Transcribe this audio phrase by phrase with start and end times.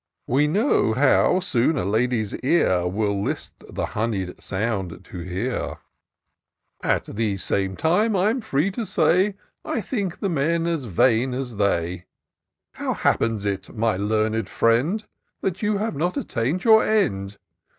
[0.25, 5.57] We know how soon a lady's ear Will list the honey 'd sound to hear:
[5.61, 6.87] IN SEAECH OF THE PICTURESQUE.
[6.87, 11.35] 165 At the same time, I'm free to say I think the men as vain
[11.35, 12.05] as they.
[12.73, 15.05] How happens it, my learned friend,
[15.41, 17.37] That you have not attain'd your end?